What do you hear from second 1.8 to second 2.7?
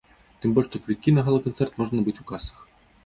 можна набыць у касах.